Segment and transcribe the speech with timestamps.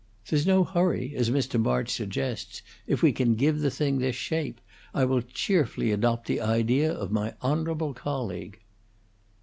[0.27, 1.61] There's no hurry, as Mr.
[1.61, 4.59] March suggests, if we can give the thing this shape.
[4.95, 8.57] I will cheerfully adopt the idea of my honorable colleague."